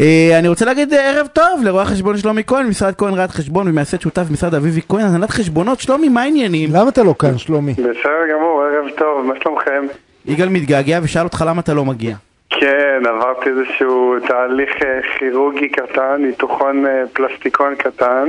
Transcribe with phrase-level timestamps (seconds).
[0.00, 3.68] אה, אני רוצה להגיד אה, ערב טוב לרואה החשבון שלומי כהן, משרד כהן ראיית חשבון
[3.68, 6.70] ומייסד שותף משרד אביבי כהן, הנהלת חשבונות, שלומי, מה העניינים?
[6.72, 7.72] למה אתה לא כאן, שלומי?
[7.72, 9.86] בסדר גמור, ערב טוב, מה שלומכם?
[10.26, 12.16] יגאל מתגעגע ושאל אותך למה אתה לא מגיע.
[12.50, 18.28] כן, עברתי איזשהו תהליך אה, כירורגי קטן, ניתוחון פלסטיקון קטן,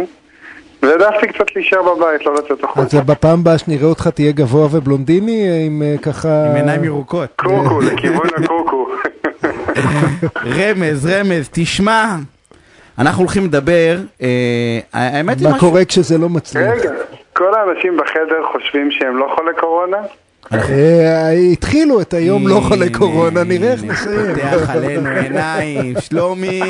[0.82, 3.02] והעדפתי קצת להישאר בבית, לא לצאת אז החוצה.
[3.02, 6.46] בפעם הבאה שנראה אותך תהיה גבוה ובלונדיני עם ככה...
[6.50, 7.30] עם עיניים ירוקות.
[7.36, 8.88] קוקו, לכיוון הקוקו.
[10.46, 12.16] רמז, רמז, תשמע,
[13.00, 15.68] אנחנו הולכים לדבר, אה, האמת היא מה משהו...
[15.68, 16.72] קורה כשזה לא מצליח?
[16.80, 16.92] רגע,
[17.34, 19.98] כל האנשים בחדר חושבים שהם לא חולי קורונה?
[20.54, 24.36] אה, התחילו את היום לא חולה קורונה, נראה איך נסיים.
[24.36, 26.62] פותח עלינו עיניים, שלומי,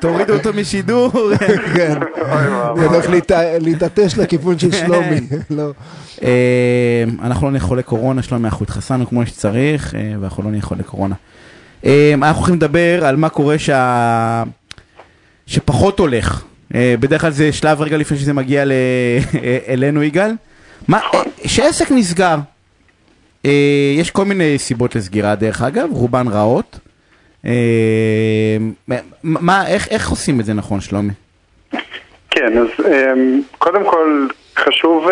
[0.00, 1.10] תורידו אותו משידור.
[1.76, 1.94] כן.
[2.70, 3.30] הוא הולך להת-
[3.60, 5.20] להתעטש לכיוון של שלומי.
[5.50, 5.70] לא.
[6.22, 10.62] אה, אנחנו לא נהיה חולי קורונה, שלומי, אנחנו התחסנו כמו שצריך, אה, ואנחנו לא נהיה
[10.62, 11.14] חולי קורונה.
[11.84, 14.42] אה, אנחנו הולכים לדבר על מה קורה שה...
[15.46, 16.44] שפחות הולך.
[16.74, 18.72] אה, בדרך כלל זה שלב רגע לפני שזה מגיע ל...
[19.68, 20.30] אלינו, יגאל.
[20.88, 22.36] מה, אה, שעסק נסגר.
[23.98, 26.78] יש כל מיני סיבות לסגירה, דרך אגב, רובן רעות.
[29.22, 31.12] מה, איך, איך עושים את זה נכון, שלומי?
[32.30, 32.68] כן, אז
[33.58, 35.08] קודם כל חשוב,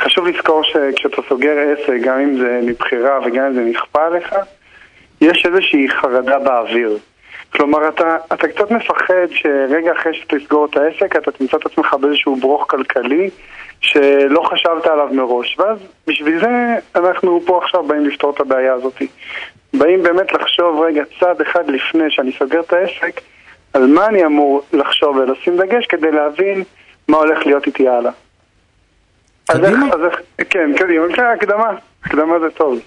[0.00, 4.34] חשוב לזכור שכשאתה סוגר עסק, גם אם זה מבחירה וגם אם זה נכפה עליך,
[5.20, 6.98] יש איזושהי חרדה באוויר.
[7.52, 12.36] כלומר, אתה, אתה קצת מפחד שרגע אחרי שתסגור את העסק, אתה תמצא את עצמך באיזשהו
[12.36, 13.30] ברוך כלכלי
[13.80, 15.58] שלא חשבת עליו מראש.
[15.58, 19.02] ואז בשביל זה אנחנו פה עכשיו באים לפתור את הבעיה הזאת.
[19.74, 23.20] באים באמת לחשוב רגע צעד אחד לפני שאני סוגר את העסק,
[23.74, 26.64] על מה אני אמור לחשוב ולשים דגש כדי להבין
[27.08, 28.12] מה הולך להיות איתי הלאה.
[29.48, 29.86] אז קדימה.
[29.86, 31.70] איך, אז איך, כן, קדימה, כן, הקדמה,
[32.04, 32.80] הקדמה זה טוב.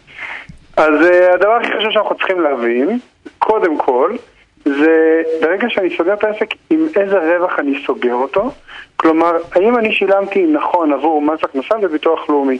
[0.82, 3.00] אז uh, הדבר הכי חשוב שאנחנו צריכים להבין,
[3.40, 4.16] קודם כל,
[4.66, 8.52] זה ברגע שאני סוגר את העסק, עם איזה רווח אני סוגר אותו.
[8.96, 12.58] כלומר, האם אני שילמתי נכון עבור מס הכנסה וביטוח לאומי.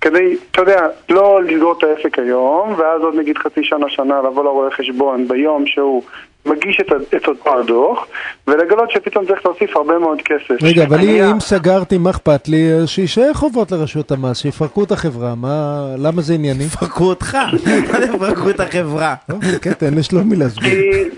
[0.00, 4.44] כדי, אתה יודע, לא לסגור את העסק היום, ואז עוד נגיד חצי שנה, שנה, לבוא
[4.44, 6.02] לרואה חשבון ביום שהוא
[6.46, 8.06] מגיש את, את אותו הדוח,
[8.46, 10.62] ולגלות שפתאום צריך להוסיף הרבה מאוד כסף.
[10.62, 12.72] רגע, אבל אני- אם סגרתי, מה אכפת לי?
[12.72, 16.64] אז שיישאר חובות לרשויות המס, שיפרקו את החברה, מה- למה זה ענייני?
[16.64, 17.36] פרקו אותך,
[17.92, 19.14] מה זה פרקו את החברה?
[19.62, 20.72] כן, תן לשלומי להסביר.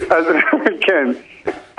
[0.86, 1.12] כן.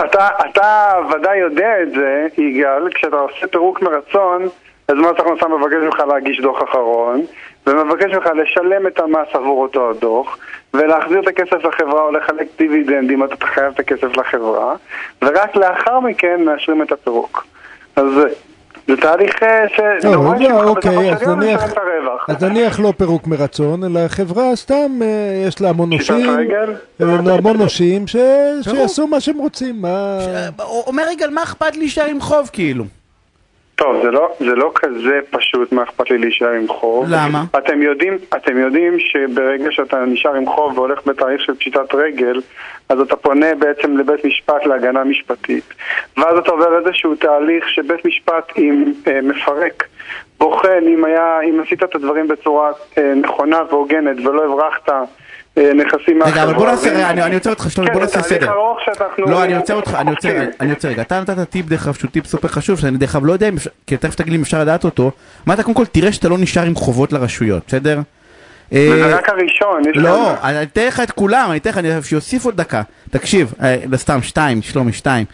[0.05, 4.43] אתה, אתה ודאי יודע את זה, יגאל, כשאתה עושה פירוק מרצון,
[4.87, 7.21] אז מס הכנסה מבקש ממך להגיש דוח אחרון,
[7.67, 10.37] ומבקש ממך לשלם את המס עבור אותו הדוח,
[10.73, 14.75] ולהחזיר את הכסף לחברה או לחלק דיבידנדים, אתה חייב את הכסף לחברה,
[15.21, 17.45] ורק לאחר מכן מאשרים את הפירוק.
[17.95, 18.05] אז
[18.87, 21.73] זה תהליך אה, לא, שדורש לא, אוקיי, בסופו אז נניח-.
[22.27, 25.07] אז נניח לא פירוק מרצון, אלא חברה סתם, אה,
[25.47, 26.29] יש לה המון נושים?
[26.29, 28.15] אה, המון נושים, ש-
[28.61, 30.17] שיעשו מה שהם רוצים, מה...
[30.87, 32.83] אומר יגאל, מה אכפת להישאר עם חוב כאילו?
[33.79, 37.05] טוב, זה לא, זה לא כזה פשוט מה אכפת לי להישאר עם חוב.
[37.09, 37.43] למה?
[37.57, 42.41] אתם יודעים, אתם יודעים שברגע שאתה נשאר עם חוב והולך בתהליך של פשיטת רגל,
[42.89, 45.63] אז אתה פונה בעצם לבית משפט להגנה משפטית.
[46.17, 49.83] ואז אתה עובר איזשהו תהליך שבית משפט עם, אה, מפרק,
[50.39, 54.89] בוחן אם, היה, אם עשית את הדברים בצורה אה, נכונה והוגנת ולא הברחת
[55.57, 56.31] נכסים מהחברה.
[56.31, 58.51] רגע, אבל בוא נעשה, רגע, אני עוצר אותך, שלומי, כן, בוא זה נעשה תהליך סדר.
[58.51, 59.25] ארוך שאנחנו...
[59.25, 60.47] לא, אני עוצר אותך, אני עוצר, אוקיי.
[60.59, 61.01] אני עוצר רגע.
[61.01, 63.49] אתה נתת טיפ דרך אגב, שהוא טיפ סופר חשוב, שאני דרך אגב לא יודע
[63.87, 65.11] כי תכף תגיד לי אם אפשר לדעת אותו.
[65.47, 67.99] אמרת קודם כל, תראה שאתה לא נשאר עם חובות לרשויות, בסדר?
[68.73, 69.81] אה, וזה רק הראשון.
[69.89, 72.81] יש לא, אני אתן לך את כולם, אני אתן לך, אני שיוסיף עוד דקה.
[73.11, 75.25] תקשיב, אה, לא סתם, שתיים, שלומי, שתיים.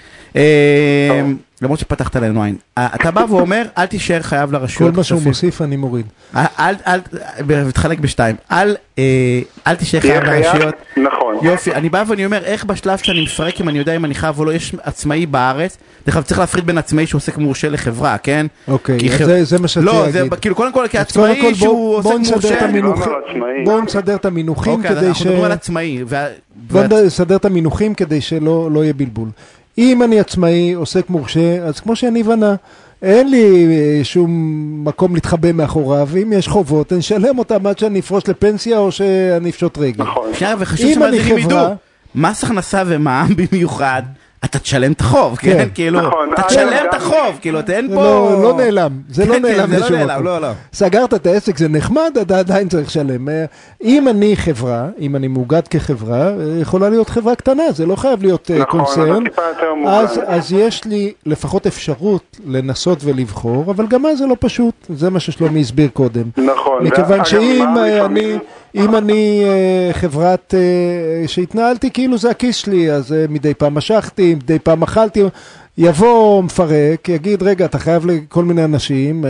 [1.61, 2.55] אה, למרות שפתחת לנו עין.
[2.77, 5.21] אה, אתה בא ואומר, אל תישאר חייב כל לרשויות מה שהוא.
[5.23, 6.05] מוסיף אני מוריד.
[6.35, 6.99] אל, אל,
[7.49, 8.35] אל, תחלק בשתיים.
[8.51, 9.03] אל, אה,
[9.67, 10.75] אל תישאר חייב לרשויות.
[10.97, 11.35] נכון.
[11.41, 14.39] יופי, אני בא ואני אומר, איך בשלב שאני מפרק, אם אני יודע אם אני חייב
[14.39, 18.45] או לא, יש עצמאי בארץ, דרך אגב צריך להפריד בין עצמאי שעוסק מורשה לחברה, כן?
[18.67, 20.33] אוקיי, זה- זה מה שרציתי לא, זה להגיד.
[20.39, 22.67] כאילו, קודם כל כעצמאי כל שהוא עוסק מורשה.
[22.71, 22.95] לא.
[23.65, 25.07] בואו נסדר את המינוחים אוקיי, כדי ש...
[25.07, 26.03] אנחנו מדברים על עצמאי.
[26.53, 29.29] בואו נסדר את המינוחים כדי שלא לא יהיה בלבול.
[29.77, 32.55] אם אני עצמאי, עוסק מורשה, אז כמו שיניב ענה,
[33.01, 34.31] אין לי אה, שום
[34.87, 39.49] מקום להתחבא מאחוריו, ואם יש חובות, אני אשלם אותם עד שאני אפרוש לפנסיה או שאני
[39.49, 40.03] אפשוט רגל.
[40.03, 40.29] נכון.
[40.33, 41.75] שנייה, וחשוב אם שמאזינים אני חברה- ידעו,
[42.15, 44.01] מס הכנסה ומע"מ במיוחד,
[44.45, 45.51] אתה תשלם את החוב, כן?
[45.51, 45.67] כן.
[45.73, 47.95] כאילו, נכון, אתה אגב, תשלם את החוב, כאילו, אתה אין פה...
[47.95, 50.25] לא, לא נעלם, זה לא כן, כן, נעלם זה לא לשום נעלם, מקום.
[50.25, 50.47] לא, לא.
[50.73, 53.29] סגרת את העסק, זה נחמד, אתה עדיין צריך לשלם.
[53.29, 53.45] אה,
[53.83, 58.23] אם אני חברה, אם אני מאוגד כחברה, אה, יכולה להיות חברה קטנה, זה לא חייב
[58.23, 59.23] להיות אה, נכון, קונצרן.
[59.87, 65.09] אז, אז יש לי לפחות אפשרות לנסות ולבחור, אבל גם אז זה לא פשוט, זה
[65.09, 66.23] מה ששלומי הסביר קודם.
[66.37, 66.83] נכון.
[66.83, 67.65] מכיוון שאם
[68.05, 68.37] אני,
[68.75, 74.35] אם אני אה, חברת אה, שהתנהלתי כאילו זה הכיס שלי, אז אה, מדי פעם משכתי,
[74.35, 75.23] מדי פעם אכלתי,
[75.77, 79.25] יבוא מפרק, יגיד, רגע, אתה חייב לכל מיני אנשים,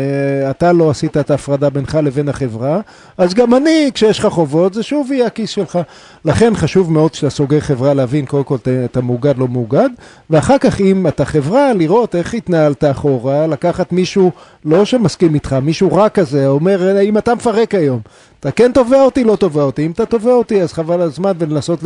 [0.49, 2.79] אתה לא עשית את ההפרדה בינך לבין החברה,
[3.17, 5.79] אז גם אני, כשיש לך חובות, זה שוב יהיה הכיס שלך.
[6.25, 8.55] לכן חשוב מאוד כשאתה סוגר חברה להבין קודם כל
[8.85, 9.89] אתה מאוגד, לא מאוגד,
[10.29, 14.31] ואחר כך אם אתה חברה, לראות איך התנהלת אחורה, לקחת מישהו
[14.65, 17.99] לא שמסכים איתך, מישהו רע כזה, אומר, אם אתה מפרק היום,
[18.45, 19.85] אתה כן תובע אותי, לא תובע אותי.
[19.85, 21.79] אם אתה תובע אותי, אז חבל על הזמן ולנסות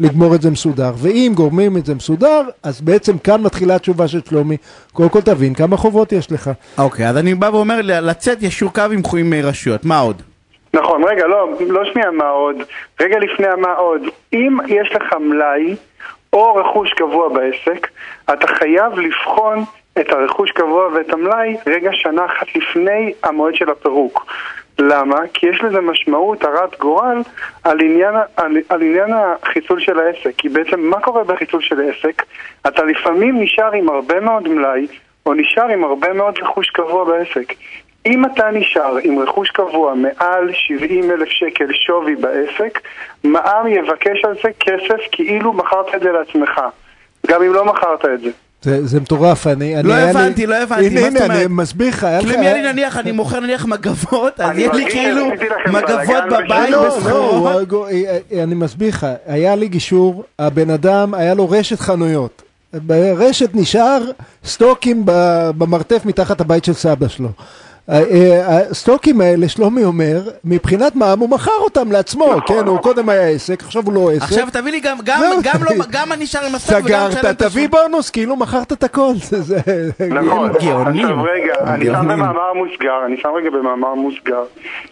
[0.00, 0.90] לגמור את זה מסודר.
[0.96, 4.56] ואם גורמים את זה מסודר, אז בעצם כאן מתחילה התשובה של שלומי.
[4.92, 6.50] קודם כל תבין כמה חובות יש לך.
[6.78, 9.84] אוקיי, אז אני בא ואומר לצאת ישור קו עם חויים רשויות.
[9.84, 10.22] מה עוד?
[10.74, 12.56] נכון, רגע, לא, לא שנייה מה עוד.
[13.00, 14.00] רגע לפני מה עוד.
[14.32, 15.76] אם יש לך מלאי
[16.32, 17.88] או רכוש קבוע בעסק,
[18.32, 19.64] אתה חייב לבחון
[20.00, 24.26] את הרכוש קבוע ואת המלאי רגע שנה אחת לפני המועד של הפירוק.
[24.78, 25.16] למה?
[25.34, 27.22] כי יש לזה משמעות הרת גורל
[27.64, 29.10] על עניין, על, על עניין
[29.42, 30.32] החיסול של העסק.
[30.38, 32.22] כי בעצם מה קורה בחיסול של עסק?
[32.66, 34.86] אתה לפעמים נשאר עם הרבה מאוד מלאי,
[35.26, 37.54] או נשאר עם הרבה מאוד רכוש קבוע בעסק.
[38.06, 42.80] אם אתה נשאר עם רכוש קבוע מעל 70 אלף שקל שווי בעסק,
[43.24, 46.60] מע"מ יבקש על זה כסף כאילו מכרת את זה לעצמך,
[47.26, 48.30] גם אם לא מכרת את זה.
[48.66, 49.82] זה, זה מטורף, אני...
[49.82, 51.22] לא הבנתי, לא הבנתי, מה זאת אומרת?
[51.22, 54.72] הנה, אני מסביר לך, כאילו אם יהיה לי נניח, אני מוכר נניח מגבות, אז יהיה
[54.72, 55.26] לי כאילו
[55.66, 57.88] מגבות בבית לא, לא,
[58.42, 62.42] אני מסביר לך, היה לי גישור, הבן אדם, היה לו רשת חנויות.
[62.72, 64.02] ברשת נשאר
[64.44, 65.02] סטוקים
[65.58, 67.28] במרתף מתחת הבית של סבא שלו.
[67.88, 72.40] הסטוקים האלה, שלומי אומר, מבחינת מע"מ הוא מכר אותם לעצמו, נכון.
[72.46, 74.22] כן, הוא קודם היה עסק, עכשיו הוא לא עסק.
[74.22, 77.68] עכשיו תביא לי גם, גם, גם, לא, גם אני נשאר עם הסטוק וגם סגרת, תביא
[77.68, 79.12] בונוס, כאילו מכרת את הכל.
[80.20, 84.44] נכון, עכשיו רגע, אני שם במאמר מוסגר, אני שם רגע במאמר מוסגר,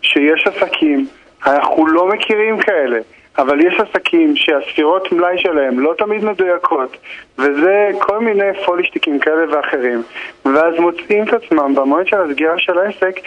[0.02, 1.06] שיש עסקים,
[1.46, 2.98] אנחנו לא מכירים כאלה.
[3.38, 6.96] אבל יש עסקים שהספירות מלאי שלהם לא תמיד מדויקות,
[7.38, 10.02] וזה כל מיני פולישטיקים כאלה ואחרים,
[10.44, 13.20] ואז מוצאים את עצמם במועד של הסגירה של העסק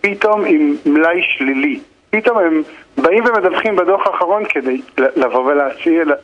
[0.00, 1.80] פתאום עם מלאי שלילי.
[2.10, 2.62] פתאום הם
[2.96, 5.52] באים ומדווחים בדוח האחרון כדי לבוא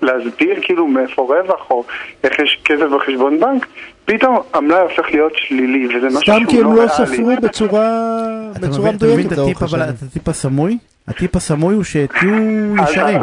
[0.01, 1.85] ולהסביר כאילו מאיפה רווח או
[2.25, 3.67] איך יש כסף בחשבון בנק,
[4.05, 6.89] פתאום המלאי הופך להיות שלילי, וזה משהו שהוא לא ריאלי.
[6.89, 7.89] סתם כי הם לא ספרו בצורה
[8.63, 8.97] מדויקת.
[8.97, 10.79] אתה מבין את הטיפ הסמוי?
[11.09, 13.21] הטיפ הסמוי הוא שתהיו ישרים.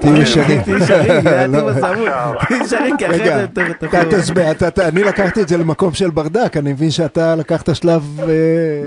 [0.00, 0.62] תהיו ישרים.
[0.62, 2.08] תהיו ישרים, זה הטיפ הסמוי.
[2.48, 4.88] תהיו ישרים כי אחרי זה...
[4.88, 8.20] אני לקחתי את זה למקום של ברדק, אני מבין שאתה לקחת שלב...
[8.20, 8.26] אה,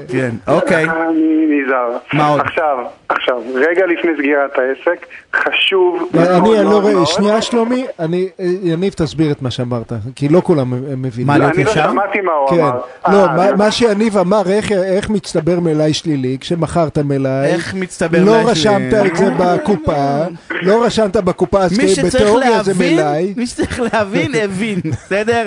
[0.08, 0.84] כן, אוקיי.
[0.84, 1.98] אני נזהר.
[2.14, 2.42] מה עוד?
[2.42, 2.78] עכשיו,
[3.10, 5.06] עכשיו, רגע לפני סגירת העסק,
[5.36, 8.30] חשוב אני לא רואה, שנייה שלומי, אני,
[8.64, 11.28] יניב תסביר את מה שאמרת, כי לא כולם מבינים.
[11.28, 11.72] מה, להיות ישר?
[11.72, 12.64] אני לא שמעתי מה הוא כן.
[13.08, 13.48] אמר.
[13.48, 14.42] לא, מה שיניב אמר,
[14.72, 20.24] איך מצטבר מלאי שלילי, כשמכרת מלאי, איך מצטבר לא רשמת את זה בקופה,
[20.62, 23.34] לא רשמת בקופה, אז בתיאוריה זה מלאי.
[23.38, 25.44] מי שצריך להבין, הבין, בסדר?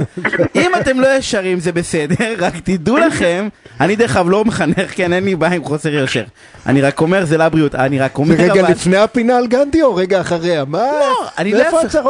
[0.54, 3.48] אם אתם לא ישרים זה בסדר, רק תדעו לכם,
[3.80, 6.24] אני דרך אגב לא מחנך, כן, אין לי בעיה עם חוסר יושר.
[6.66, 10.20] אני רק אומר, זה לבריאות, אני רק אומר, רגע לפני הפינה על גנדי או רגע
[10.20, 10.64] אחריה?
[10.64, 10.78] מה?
[10.78, 11.62] לא, אני לא...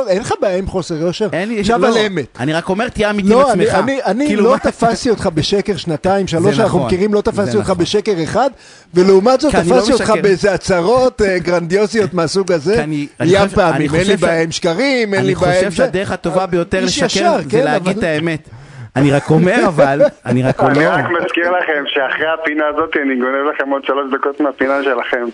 [0.08, 1.28] אין לך בעיה עם חוסר יושר?
[1.32, 1.86] אין לי, עכשיו לא.
[1.86, 2.26] על אמת.
[2.40, 3.78] אני רק אומר, תהיה אמיתי עם לא, עצמך.
[4.06, 7.78] אני כאילו, לא תפסתי אותך בשקר שנתיים, שלוש, אנחנו נכון, מכירים, לא תפסתי אותך נכון.
[7.78, 8.50] בשקר אחד,
[8.94, 10.20] ולעומת זאת לא תפסתי אותך משקר.
[10.26, 15.14] באיזה הצהרות אה, גרנדיוזיות מהסוג הזה, אני- אני ים אני פעמים, אין לי עם שקרים,
[15.14, 15.70] אין אני לי בעיה עם חושב.
[15.72, 18.48] שהדרך הטובה ביותר לשקר זה כן, להגיד את האמת.
[18.96, 23.14] אני רק אומר אבל, אני רק אני אומר, רק מזכיר לכם שאחרי הפינה הזאת אני
[23.16, 25.24] גונב לכם עוד שלוש דקות מהפינה שלכם.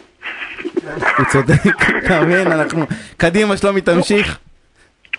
[1.18, 1.62] הוא צודק,
[2.06, 2.84] אתה מבין, אנחנו,
[3.16, 4.38] קדימה שלומי תמשיך.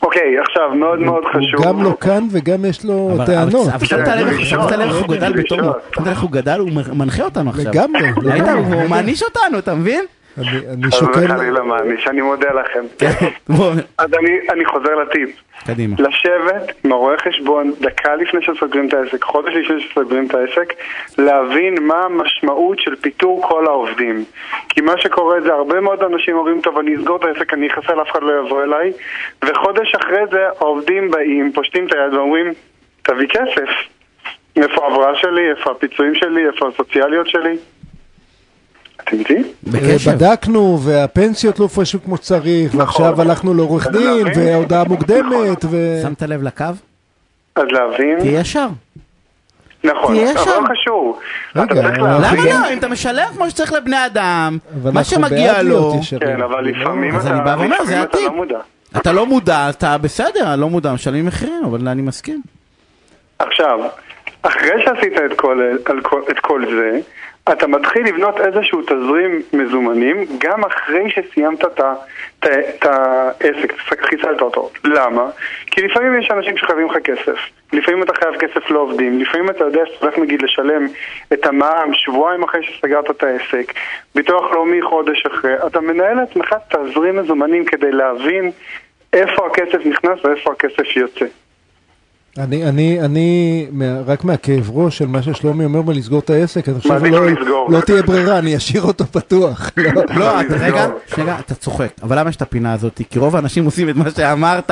[0.04, 1.56] אוקיי, עכשיו, מאוד מאוד חשוב.
[1.58, 3.68] הוא גם לא כאן וגם יש לו אבל- טענות.
[3.68, 4.54] אבל שמת כן, לב איך-
[5.02, 5.74] הוא כן, גדל בתור, לשאול.
[5.96, 7.66] שמת לב איך הוא גדל, הוא מנחה אותנו עכשיו.
[7.74, 8.10] לגמרי.
[8.74, 10.06] הוא מעניש אותנו, אתה מבין?
[10.38, 11.26] אני- אני חס שוקל...
[11.32, 12.80] וחלילה מעניש, אני מודה לכם.
[13.00, 13.08] כן,
[13.98, 15.30] אז אני, אני חוזר לטיפ.
[15.68, 15.96] קדימה.
[16.00, 20.74] לשבת עם הרואה חשבון דקה לפני שסוגרים את העסק, חודש לפני שסוגרים את העסק,
[21.18, 24.24] להבין מה המשמעות של פיטור כל העובדים.
[24.70, 28.02] כי מה שקורה זה הרבה מאוד אנשים אומרים, טוב, אני אסגור את העסק, אני אחסל,
[28.02, 28.92] אף אחד לא יבוא אליי,
[29.46, 32.48] וחודש אחרי זה העובדים באים, פושטים את היד ואומרים,
[33.02, 33.70] תביא כסף.
[34.56, 37.58] איפה ההבראה שלי, איפה הפיצויים שלי, איפה הסוציאליות שלי?
[39.14, 39.54] אתם איתי?
[39.74, 44.28] אה, בדקנו, והפנסיות לא הופרשו כמו שצריך, ועכשיו הלכנו לעורך אז דין.
[44.36, 46.00] והודעה מוקדמת, ו...
[46.04, 46.66] שמת לב לקו?
[47.56, 48.68] אז להבין, תהיה ישר.
[49.84, 50.50] נכון, תהיה אבל שם.
[50.50, 51.20] לא חשוב.
[51.56, 52.18] רגע, אבל-.
[52.18, 52.74] למה לא?
[52.74, 55.94] אם אתה משלם כמו שצריך לבני אדם, אבל מה שמגיע לו.
[56.20, 58.22] כן, אבל לפעמים אז אתה אני בא ואומר, זה אתה הטיפ.
[58.22, 58.60] לא מודע.
[58.98, 62.42] אתה לא מודע, אתה בסדר, לא מודע, משלמים מחירים, אבל אני מסכים.
[63.40, 63.80] עכשיו,
[64.42, 65.62] אחרי שעשית את כל,
[66.32, 67.00] את כל זה,
[67.52, 74.70] אתה מתחיל לבנות איזשהו תזרים מזומנים גם אחרי שסיימת את העסק, חיסלת אותו.
[74.84, 75.30] למה?
[75.66, 77.38] כי לפעמים יש אנשים שחייבים לך כסף.
[77.74, 80.88] לפעמים אתה חייב כסף לעובדים, לפעמים אתה יודע שאתה הולך נגיד לשלם
[81.34, 83.74] את המע"מ שבועיים אחרי שסגרת את העסק,
[84.16, 85.68] ביטוח לאומי חודש אחרי.
[85.68, 88.52] אתה מנהל לעצמך תזרים מזומנים כדי להבין
[89.14, 91.26] איפה הכסף נכנס ואיפה הכסף יוצא.
[92.38, 93.66] אני, אני, אני,
[94.06, 97.68] רק מהכאב ראש של מה ששלומי אומר בלסגור את העסק, אני חושב שלא לסגור.
[97.72, 99.72] לא תהיה ברירה, אני אשאיר אותו פתוח.
[99.78, 100.02] לא.
[100.16, 100.40] לא.
[100.50, 103.02] רגע, שנייה, אתה צוחק, אבל למה יש את הפינה הזאת?
[103.10, 104.72] כי רוב האנשים עושים את מה שאמרת,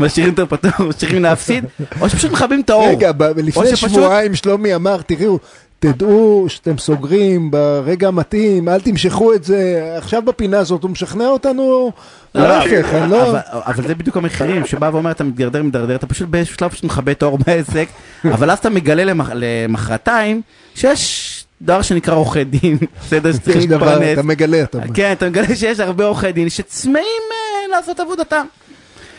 [0.00, 1.64] משאירים אותו פתוח, ממשיכים להפסיד,
[2.00, 2.88] או שפשוט מכבים את האור.
[2.88, 5.38] רגע, לפני שבועיים שלומי אמר, תראו,
[5.82, 11.92] תדעו שאתם סוגרים ברגע המתאים, אל תמשכו את זה, עכשיו בפינה הזאת הוא משכנע אותנו,
[12.34, 13.36] לא, להפך, אני לא...
[13.52, 17.12] אבל, זה בדיוק המחירים, שבא ואומר אתה מתדרדר מתדרדר, אתה פשוט באיזשהו שלב פשוט מכבה
[17.12, 17.88] את האור בעסק,
[18.24, 20.42] אבל אז אתה מגלה למח, למחרתיים
[20.74, 24.12] שיש דבר שנקרא עורכי דין, בסדר, שצריך להתפרנס.
[24.12, 24.94] אתה מגלה, אתה אומר.
[24.94, 28.46] כן, אתה מגלה שיש הרבה עורכי דין שצמאים אה, לעשות עבודתם.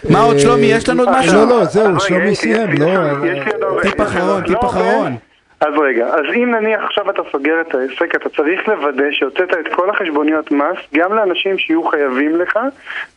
[0.09, 1.33] מה עוד אה, שלומי, יש לנו עוד אה, משהו?
[1.33, 3.11] לא, לא, זהו, שלומי סיים, לא, אה.
[3.81, 4.69] טיפ אחרון, לא טיפ.
[4.69, 5.15] אחרון.
[5.61, 9.75] אז רגע, אז אם נניח עכשיו אתה סוגר את העסק, אתה צריך לוודא שהוצאת את
[9.75, 12.59] כל החשבוניות מס, גם לאנשים שיהיו חייבים לך,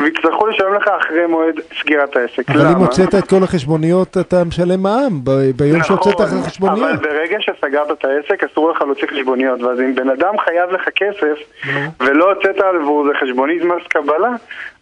[0.00, 2.50] ויצטרכו לשלם לך אחרי מועד סגירת העסק.
[2.50, 2.78] אבל אם למה?
[2.78, 6.90] הוצאת את כל החשבוניות, אתה משלם מע"מ ב- ביום שהוצאת את נכון, החשבוניות.
[6.90, 10.88] אבל ברגע שסגרת את העסק אסור לך להוציא חשבוניות ואז אם בן אדם חייב לך
[10.96, 11.38] כסף
[12.00, 14.30] ולא הוצאת עבור זה חשבונית מס קבלה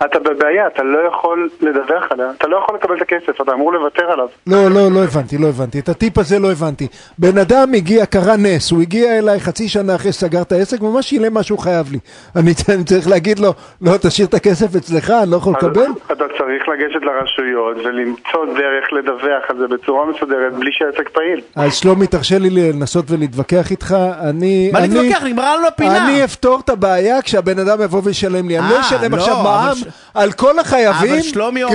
[0.05, 3.73] אתה בבעיה, אתה לא יכול לדווח עליה, אתה לא יכול לקבל את הכסף, אתה אמור
[3.73, 5.79] לוותר עליו לא, לא, לא הבנתי, לא הבנתי.
[5.79, 6.89] את הטיפ הזה לא הבנתי.
[7.19, 11.09] בן אדם הגיע, קרה נס, הוא הגיע אליי חצי שנה אחרי שסגר את העסק, ממש
[11.11, 11.99] שילם מה שהוא חייב לי.
[12.37, 15.87] אני אני צריך להגיד לו, לא, תשאיר את הכסף אצלך, אני לא יכול לקבל?
[16.07, 21.75] אתה צריך לגשת לרשויות ולמצוא דרך לדווח על זה בצורה מסודרת בלי שהעסק פעיל אז
[21.75, 23.97] שלומי, תרשה לי לנסות ולהתווכח איתך.
[24.21, 24.71] אני...
[24.73, 25.23] מה אני- להתווכח?
[25.25, 26.05] נגמרה לנו הפינה.
[26.09, 28.59] אני אפתור את הבעיה כשהבן אדם יבוא וישלם לי.
[28.59, 29.77] אני לא אה, אשלם לא, עכשיו מע"מ
[30.15, 31.21] על כל החייבים,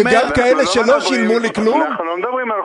[0.04, 1.82] גם כאלה לא שלא מדברים- שילמו לי כלום.
[1.84, 2.59] אנחנו לא מדברים על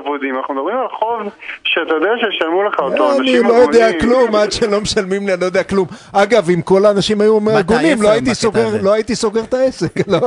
[0.00, 1.32] אבודים, אנחנו מדברים על חוב
[1.64, 3.88] שאתה יודע שישלמו לך אותו אני אנשים לא יודע.
[4.00, 5.86] כלום, עד שלא משלמים לי, אני לא יודע כלום.
[6.12, 8.82] אגב, אם כל האנשים היו הגונים, לא הייתי סוגר-.
[8.82, 10.08] לא הייתי סוגר את העסק.
[10.12, 10.20] לא.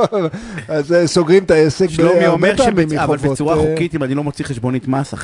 [0.68, 2.98] אז אה, סוגרים את העסק שלומי אומר פעמים שבצ...
[2.98, 3.32] אבל מחובות.
[3.32, 5.14] בצורה אה, חוקית, אם אני לא מוציא חשבונית מס,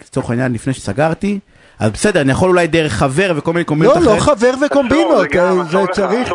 [0.00, 1.38] לצורך העניין, לפני שסגרתי,
[1.78, 5.40] אז בסדר, אני יכול אולי דרך חבר וכל מיני קומבינות לא, לא חבר וקומבינות, זה
[5.42, 6.28] אה, אסור זה לך- צריך...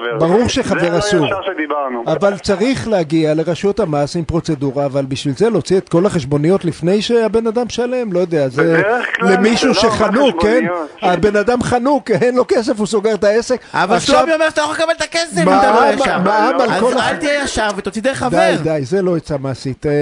[0.00, 0.26] חבר.
[0.28, 1.20] ברור שחבר אסור.
[1.20, 2.04] זה הישר שדיברנו.
[2.06, 7.02] אבל צריך להגיע לרשות המס עם פרוצדורה, אבל בשביל זה להוציא את כל החשבוניות לפני
[7.02, 8.82] שהבן אדם שלם, לא יודע, זה
[9.22, 10.64] למישהו לא שחנוק, כן?
[11.02, 13.60] הבן אדם חנוק, אין לו כסף, הוא סוגר את העסק.
[13.74, 16.18] אבל עכשיו- שלומי אומר שאתה לא יכול לקבל את הכסף אם מע"מ- אתה לא ישר.
[16.18, 18.36] מע"מ על אז כל אל הח- תהיה ישר ותוציא דרך חבר.
[18.38, 19.86] די, די, זה לא עצה מעשית.
[19.86, 19.92] אה,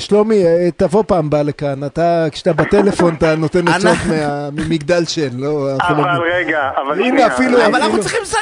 [0.00, 3.96] שלומי, אה, תבוא פעם הבאה לכאן, אתה, כשאתה בטלפון אתה נותן עצות
[4.52, 5.48] ממגדל שן, לא...
[5.66, 7.04] לא- אבל רגע, אבל
[7.66, 8.40] אבל אנחנו צריכים לסיים.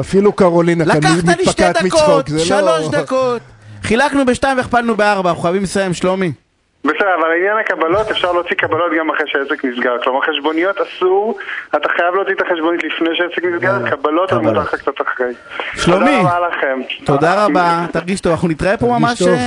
[0.00, 2.38] אפילו קרולינה כאן לקחת לי שתי מתפקעת דקות, מצחוק, לא...
[2.38, 3.42] שלוש דקות.
[3.82, 6.32] חילקנו בשתיים והכפלנו בארבע, אנחנו חייבים לסיים, שלומי.
[6.84, 9.96] בסדר, אבל לעניין הקבלות, אפשר להוציא קבלות גם אחרי שהעסק נסגר.
[10.04, 11.38] כלומר, חשבוניות אסור,
[11.76, 14.54] אתה חייב להוציא את החשבונית לפני שהעסק נסגר, קבלות זה קבלות.
[14.54, 15.32] מותר לך קצת אחרי.
[15.76, 16.16] שלומי.
[16.16, 16.80] תודה רבה לכם.
[17.04, 19.22] תודה רבה, תרגיש טוב, אנחנו נתראה פה ממש.
[19.22, 19.38] אה, עוד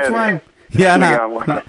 [0.00, 0.06] כן.
[0.06, 0.38] שבועיים.
[0.74, 1.12] יאללה.
[1.12, 1.54] לגמרי.